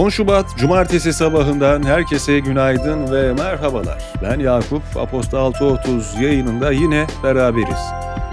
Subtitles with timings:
[0.00, 3.98] 10 Şubat Cumartesi sabahından herkese günaydın ve merhabalar.
[4.22, 7.80] Ben Yakup, Aposta 6.30 yayınında yine beraberiz.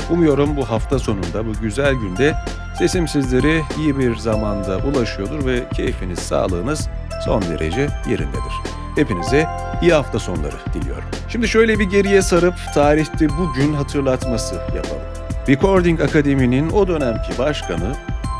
[0.09, 2.35] Umuyorum bu hafta sonunda, bu güzel günde
[2.77, 6.89] sesim sizlere iyi bir zamanda ulaşıyordur ve keyfiniz, sağlığınız
[7.25, 8.53] son derece yerindedir.
[8.95, 9.47] Hepinize
[9.81, 11.09] iyi hafta sonları diliyorum.
[11.29, 15.03] Şimdi şöyle bir geriye sarıp tarihte bugün hatırlatması yapalım.
[15.47, 17.95] Recording Akademi'nin o dönemki başkanı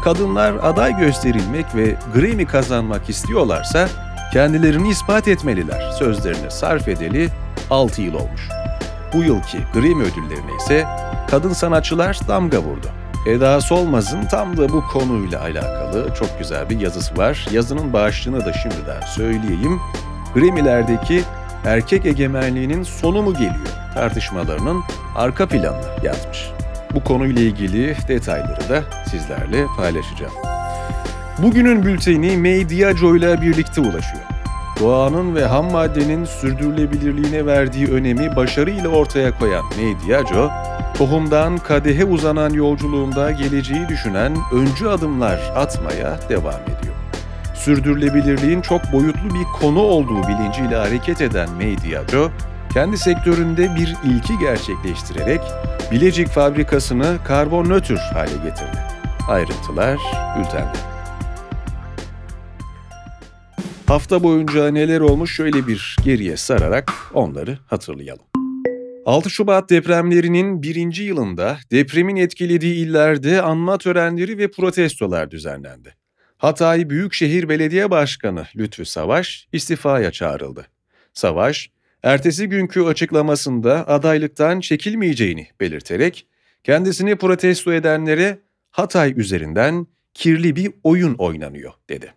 [0.08, 3.90] kadınlar aday gösterilmek ve Grammy kazanmak istiyorlarsa
[4.34, 7.30] kendilerini ispat etmeliler sözlerini sarf edeli
[7.70, 8.50] 6 yıl olmuş.
[9.14, 10.88] Bu yılki Grammy ödüllerine ise
[11.30, 12.88] kadın sanatçılar damga vurdu.
[13.28, 17.48] Eda Solmaz'ın tam da bu konuyla alakalı çok güzel bir yazısı var.
[17.52, 19.80] Yazının başlığını da şimdiden söyleyeyim.
[20.34, 21.24] Grammy'lerdeki
[21.66, 24.84] erkek egemenliğinin sonu mu geliyor tartışmalarının
[25.16, 26.57] arka planını yazmış.
[26.94, 30.34] Bu konuyla ilgili detayları da sizlerle paylaşacağım.
[31.38, 34.24] Bugünün bülteni May Diageo ile birlikte ulaşıyor.
[34.80, 40.52] Doğanın ve ham maddenin sürdürülebilirliğine verdiği önemi başarıyla ortaya koyan May Diageo,
[40.98, 46.96] tohumdan kadehe uzanan yolculuğunda geleceği düşünen öncü adımlar atmaya devam ediyor.
[47.56, 52.32] Sürdürülebilirliğin çok boyutlu bir konu olduğu bilinciyle hareket eden May Diageo,
[52.78, 55.42] kendi sektöründe bir ilki gerçekleştirerek
[55.92, 58.78] Bilecik fabrikasını karbon nötr hale getirdi.
[59.28, 60.00] Ayrıntılar
[60.40, 60.78] bültende.
[63.88, 68.26] Hafta boyunca neler olmuş şöyle bir geriye sararak onları hatırlayalım.
[69.06, 75.96] 6 Şubat depremlerinin birinci yılında depremin etkilediği illerde anma törenleri ve protestolar düzenlendi.
[76.38, 80.68] Hatay Büyükşehir Belediye Başkanı Lütfü Savaş istifaya çağrıldı.
[81.14, 81.70] Savaş,
[82.04, 86.28] ertesi günkü açıklamasında adaylıktan çekilmeyeceğini belirterek
[86.64, 88.40] kendisini protesto edenlere
[88.72, 92.14] Hatay üzerinden kirli bir oyun oynanıyor dedi.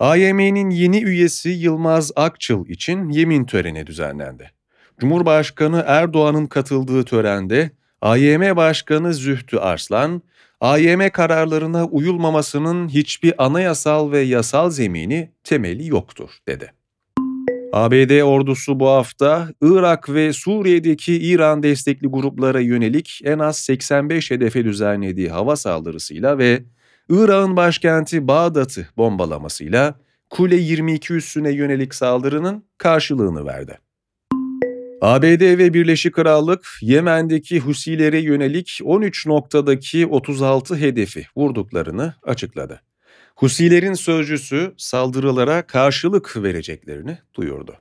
[0.00, 4.50] AYM'nin yeni üyesi Yılmaz Akçıl için yemin töreni düzenlendi.
[4.98, 7.70] Cumhurbaşkanı Erdoğan'ın katıldığı törende
[8.00, 10.22] AYM Başkanı Zühtü Arslan,
[10.60, 16.72] AYM kararlarına uyulmamasının hiçbir anayasal ve yasal zemini temeli yoktur dedi.
[17.72, 24.64] ABD ordusu bu hafta Irak ve Suriye'deki İran destekli gruplara yönelik en az 85 hedefe
[24.64, 26.62] düzenlediği hava saldırısıyla ve
[27.08, 29.94] Irak'ın başkenti Bağdat'ı bombalamasıyla
[30.30, 33.78] Kule 22 üssüne yönelik saldırının karşılığını verdi.
[35.00, 42.80] ABD ve Birleşik Krallık Yemen'deki Husilere yönelik 13 noktadaki 36 hedefi vurduklarını açıkladı.
[43.36, 47.76] Husilerin sözcüsü saldırılara karşılık vereceklerini duyurdu.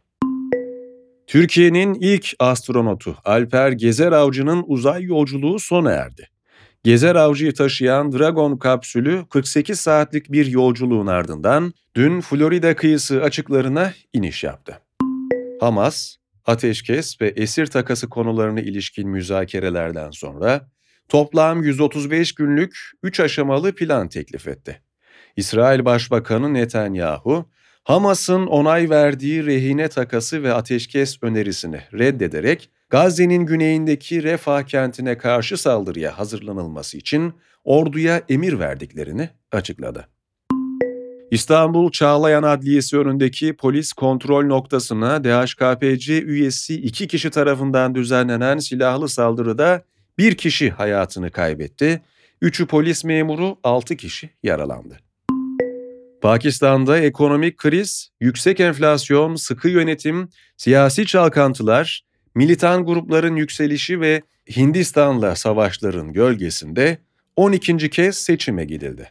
[1.27, 6.29] Türkiye'nin ilk astronotu Alper Gezer Avcı'nın uzay yolculuğu sona erdi.
[6.83, 14.43] Gezer Avcı'yı taşıyan Dragon kapsülü 48 saatlik bir yolculuğun ardından dün Florida kıyısı açıklarına iniş
[14.43, 14.79] yaptı.
[15.59, 16.15] Hamas,
[16.45, 20.69] ateşkes ve esir takası konularına ilişkin müzakerelerden sonra
[21.09, 24.81] toplam 135 günlük 3 aşamalı plan teklif etti.
[25.37, 27.45] İsrail Başbakanı Netanyahu,
[27.83, 36.17] Hamas'ın onay verdiği rehine takası ve ateşkes önerisini reddederek Gazze'nin güneyindeki Refah kentine karşı saldırıya
[36.17, 37.33] hazırlanılması için
[37.63, 40.07] orduya emir verdiklerini açıkladı.
[41.31, 49.83] İstanbul Çağlayan Adliyesi önündeki polis kontrol noktasına DHKPC üyesi iki kişi tarafından düzenlenen silahlı saldırıda
[50.17, 52.01] bir kişi hayatını kaybetti,
[52.41, 55.06] üçü polis memuru, altı kişi yaralandı.
[56.21, 62.01] Pakistan'da ekonomik kriz, yüksek enflasyon, sıkı yönetim, siyasi çalkantılar,
[62.35, 64.21] militan grupların yükselişi ve
[64.55, 66.97] Hindistan'la savaşların gölgesinde
[67.35, 67.89] 12.
[67.89, 69.09] kez seçime gidildi.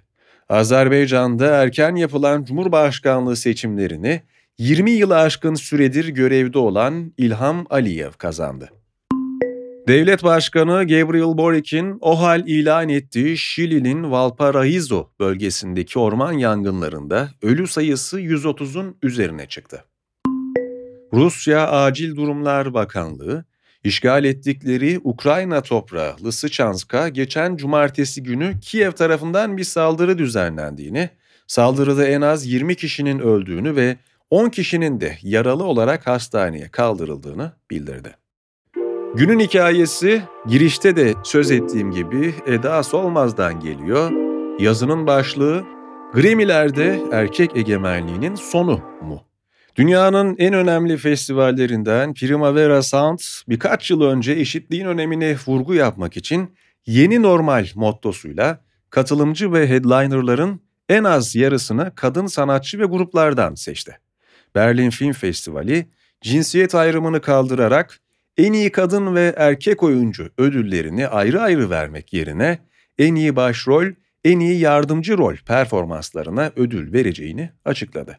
[0.48, 4.22] Azerbaycan'da erken yapılan Cumhurbaşkanlığı seçimlerini
[4.58, 8.70] 20 yılı aşkın süredir görevde olan İlham Aliyev kazandı.
[9.88, 18.98] Devlet Başkanı Gabriel Borik'in OHAL ilan ettiği Şili'nin Valparaiso bölgesindeki orman yangınlarında ölü sayısı 130'un
[19.02, 19.84] üzerine çıktı.
[21.12, 23.44] Rusya Acil Durumlar Bakanlığı,
[23.84, 31.10] işgal ettikleri Ukrayna toprağı Lısıçansk'a geçen cumartesi günü Kiev tarafından bir saldırı düzenlendiğini,
[31.46, 33.96] saldırıda en az 20 kişinin öldüğünü ve
[34.30, 38.25] 10 kişinin de yaralı olarak hastaneye kaldırıldığını bildirdi.
[39.16, 44.10] Günün hikayesi girişte de söz ettiğim gibi Eda Solmaz'dan geliyor.
[44.60, 45.64] Yazının başlığı
[46.14, 49.22] Grammy'lerde erkek egemenliğinin sonu mu?
[49.76, 53.18] Dünyanın en önemli festivallerinden Primavera Sound
[53.48, 56.54] birkaç yıl önce eşitliğin önemine vurgu yapmak için
[56.86, 58.60] yeni normal mottosuyla
[58.90, 63.98] katılımcı ve headlinerların en az yarısını kadın sanatçı ve gruplardan seçti.
[64.54, 65.86] Berlin Film Festivali
[66.22, 68.00] cinsiyet ayrımını kaldırarak
[68.38, 72.58] en iyi kadın ve erkek oyuncu ödüllerini ayrı ayrı vermek yerine
[72.98, 73.86] en iyi başrol,
[74.24, 78.18] en iyi yardımcı rol performanslarına ödül vereceğini açıkladı.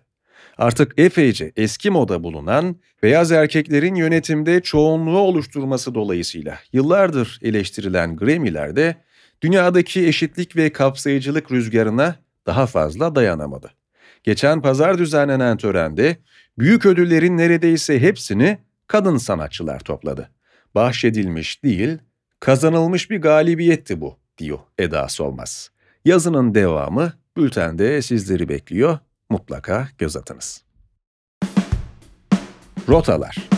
[0.58, 8.96] Artık epeyce eski moda bulunan beyaz erkeklerin yönetimde çoğunluğu oluşturması dolayısıyla yıllardır eleştirilen Grammy'lerde
[9.42, 12.16] dünyadaki eşitlik ve kapsayıcılık rüzgarına
[12.46, 13.72] daha fazla dayanamadı.
[14.24, 16.18] Geçen pazar düzenlenen törende
[16.60, 20.30] büyük ödüllerin neredeyse hepsini kadın sanatçılar topladı.
[20.76, 21.98] Bahşedilmiş değil,
[22.40, 25.72] kazanılmış bir galibiyetti bu, diyor Eda Solmaz.
[26.06, 29.00] Yazının devamı bültende sizleri bekliyor,
[29.30, 30.64] mutlaka göz atınız.
[32.90, 33.50] Rotalar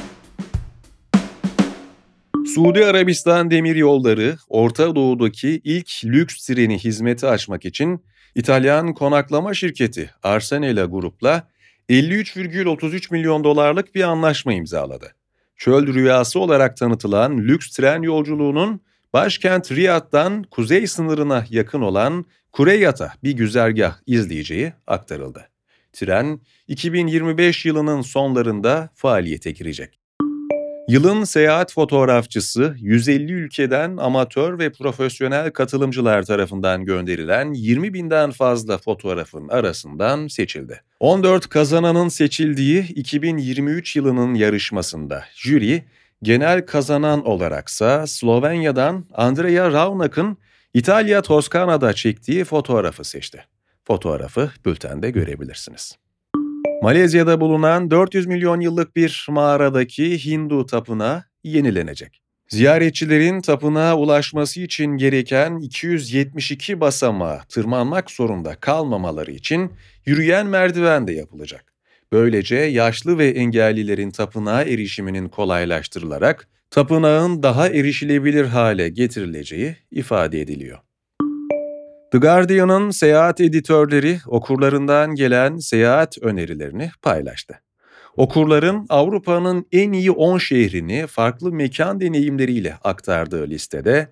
[2.55, 8.03] Suudi Arabistan Demir Yolları, Orta Doğu'daki ilk lüks treni hizmeti açmak için
[8.35, 11.47] İtalyan konaklama şirketi Arsenela Grup'la
[11.89, 15.15] 53,33 milyon dolarlık bir anlaşma imzaladı.
[15.59, 18.81] Çöl rüyası olarak tanıtılan lüks tren yolculuğunun
[19.13, 25.49] başkent Riyad'dan kuzey sınırına yakın olan Kureyat'a bir güzergah izleyeceği aktarıldı.
[25.93, 29.98] Tren 2025 yılının sonlarında faaliyete girecek.
[30.89, 39.47] Yılın seyahat fotoğrafçısı 150 ülkeden amatör ve profesyonel katılımcılar tarafından gönderilen 20 binden fazla fotoğrafın
[39.47, 40.81] arasından seçildi.
[40.99, 45.83] 14 kazananın seçildiği 2023 yılının yarışmasında jüri
[46.23, 50.37] genel kazanan olaraksa Slovenya'dan Andrea Raunak'ın
[50.73, 53.45] İtalya Toskana'da çektiği fotoğrafı seçti.
[53.83, 55.97] Fotoğrafı bültende görebilirsiniz.
[56.81, 62.21] Malezya'da bulunan 400 milyon yıllık bir mağaradaki Hindu tapınağı yenilenecek.
[62.47, 69.71] Ziyaretçilerin tapınağa ulaşması için gereken 272 basamağa tırmanmak zorunda kalmamaları için
[70.05, 71.73] yürüyen merdiven de yapılacak.
[72.11, 80.79] Böylece yaşlı ve engellilerin tapınağa erişiminin kolaylaştırılarak tapınağın daha erişilebilir hale getirileceği ifade ediliyor.
[82.11, 87.59] The Guardian'ın seyahat editörleri okurlarından gelen seyahat önerilerini paylaştı.
[88.15, 94.07] Okurların Avrupa'nın en iyi 10 şehrini farklı mekan deneyimleriyle aktardığı listede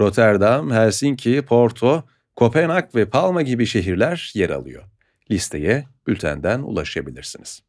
[0.00, 2.04] Rotterdam, Helsinki, Porto,
[2.36, 4.82] Kopenhag ve Palma gibi şehirler yer alıyor.
[5.30, 7.62] Listeye bültenden ulaşabilirsiniz.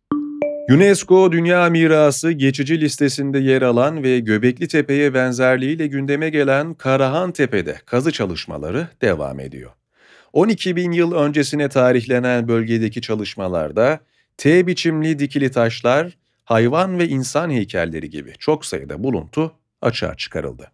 [0.69, 7.77] UNESCO Dünya Mirası geçici listesinde yer alan ve Göbekli Tepe'ye benzerliğiyle gündeme gelen Karahan Tepe'de
[7.86, 9.71] kazı çalışmaları devam ediyor.
[10.33, 14.00] 12 bin yıl öncesine tarihlenen bölgedeki çalışmalarda
[14.38, 19.51] T biçimli dikili taşlar, hayvan ve insan heykelleri gibi çok sayıda buluntu
[19.81, 20.71] açığa çıkarıldı.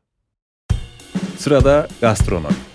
[1.37, 2.74] Sırada gastronomi.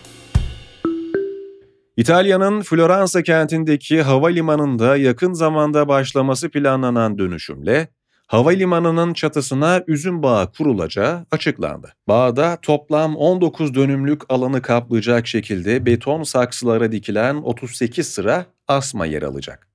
[2.01, 7.89] İtalya'nın Floransa kentindeki havalimanında yakın zamanda başlaması planlanan dönüşümle
[8.27, 11.93] havalimanının çatısına üzüm bağı kurulacağı açıklandı.
[12.09, 19.69] Bağda toplam 19 dönümlük alanı kaplayacak şekilde beton saksılara dikilen 38 sıra asma yer alacak.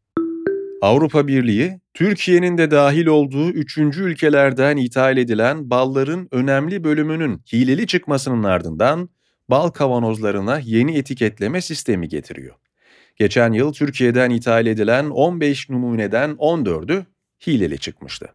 [0.82, 8.44] Avrupa Birliği, Türkiye'nin de dahil olduğu üçüncü ülkelerden ithal edilen balların önemli bölümünün hileli çıkmasının
[8.44, 9.10] ardından
[9.50, 12.56] bal kavanozlarına yeni etiketleme sistemi getiriyor.
[13.16, 17.06] Geçen yıl Türkiye'den ithal edilen 15 numuneden 14'ü
[17.48, 18.28] hileli çıkmıştı.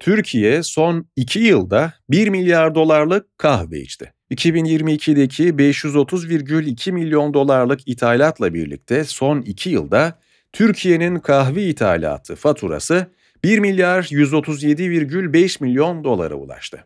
[0.00, 4.12] Türkiye son 2 yılda 1 milyar dolarlık kahve içti.
[4.30, 10.18] 2022'deki 530,2 milyon dolarlık ithalatla birlikte son 2 yılda
[10.52, 13.06] Türkiye'nin kahve ithalatı faturası
[13.44, 16.84] 1 milyar 137,5 milyon dolara ulaştı.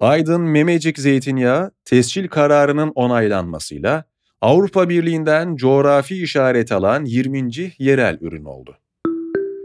[0.00, 4.04] Aydın Memecik zeytinyağı tescil kararının onaylanmasıyla
[4.40, 7.72] Avrupa Birliği'nden coğrafi işaret alan 20.
[7.78, 8.78] yerel ürün oldu.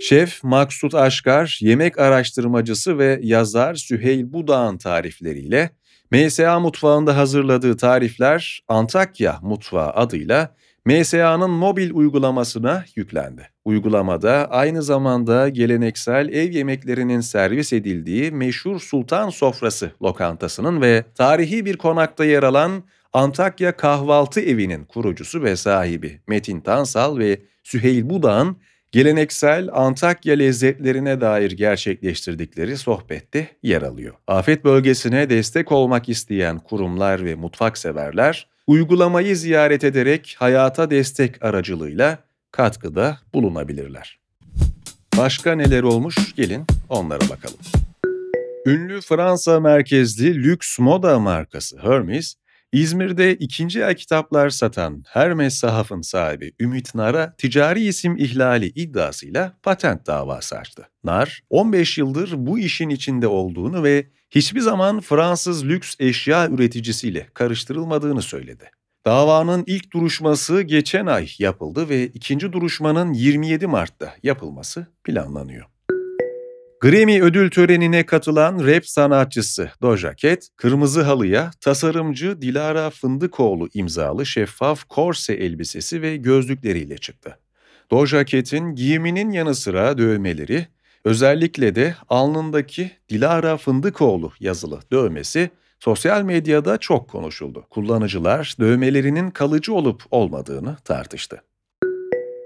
[0.01, 5.69] Şef Maksut Aşkar, yemek araştırmacısı ve yazar Süheyl Budağ'ın tarifleriyle
[6.11, 13.49] MSA mutfağında hazırladığı tarifler Antakya Mutfağı adıyla MSA'nın mobil uygulamasına yüklendi.
[13.65, 21.77] Uygulamada aynı zamanda geleneksel ev yemeklerinin servis edildiği meşhur Sultan Sofrası lokantasının ve tarihi bir
[21.77, 22.83] konakta yer alan
[23.13, 28.57] Antakya Kahvaltı Evi'nin kurucusu ve sahibi Metin Tansal ve Süheyl Budağ'ın
[28.91, 34.15] geleneksel Antakya lezzetlerine dair gerçekleştirdikleri sohbette yer alıyor.
[34.27, 42.17] Afet bölgesine destek olmak isteyen kurumlar ve mutfak severler uygulamayı ziyaret ederek hayata destek aracılığıyla
[42.51, 44.19] katkıda bulunabilirler.
[45.17, 47.59] Başka neler olmuş gelin onlara bakalım.
[48.65, 52.35] Ünlü Fransa merkezli lüks moda markası Hermes,
[52.71, 60.07] İzmir'de ikinci el kitaplar satan Hermes Sahaf'ın sahibi Ümit Nar'a ticari isim ihlali iddiasıyla patent
[60.07, 60.89] davası açtı.
[61.03, 68.21] Nar, 15 yıldır bu işin içinde olduğunu ve hiçbir zaman Fransız lüks eşya üreticisiyle karıştırılmadığını
[68.21, 68.71] söyledi.
[69.05, 75.65] Davanın ilk duruşması geçen ay yapıldı ve ikinci duruşmanın 27 Mart'ta yapılması planlanıyor.
[76.81, 84.83] Grammy ödül törenine katılan rap sanatçısı Doja Cat, kırmızı halıya tasarımcı Dilara Fındıkoğlu imzalı şeffaf
[84.83, 87.37] korse elbisesi ve gözlükleriyle çıktı.
[87.91, 90.67] Doja Cat'in giyiminin yanı sıra dövmeleri,
[91.05, 97.65] özellikle de alnındaki Dilara Fındıkoğlu yazılı dövmesi sosyal medyada çok konuşuldu.
[97.69, 101.41] Kullanıcılar dövmelerinin kalıcı olup olmadığını tartıştı.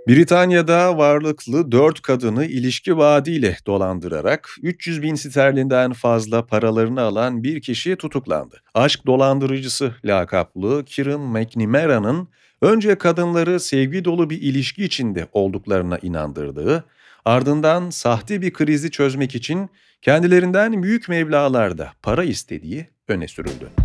[0.07, 7.95] Britanya'da varlıklı dört kadını ilişki vaadiyle dolandırarak 300 bin sterlinden fazla paralarını alan bir kişi
[7.95, 8.62] tutuklandı.
[8.74, 12.27] Aşk dolandırıcısı lakaplı Kieran McNamara'nın
[12.62, 16.83] önce kadınları sevgi dolu bir ilişki içinde olduklarına inandırdığı,
[17.25, 19.69] ardından sahte bir krizi çözmek için
[20.01, 23.85] kendilerinden büyük meblalarda para istediği öne sürüldü.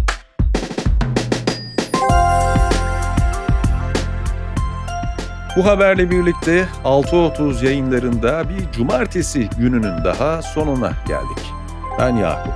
[5.56, 11.52] Bu haberle birlikte 6.30 yayınlarında bir cumartesi gününün daha sonuna geldik.
[11.98, 12.54] Ben Yakup.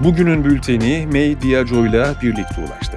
[0.00, 2.96] Bugünün bülteni May Diaco ile birlikte ulaştı.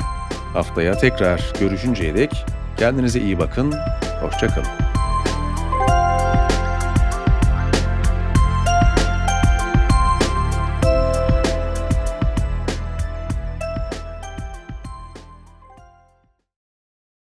[0.53, 2.46] Haftaya tekrar görüşünceye dek
[2.77, 3.74] kendinize iyi bakın,
[4.22, 4.88] hoşçakalın.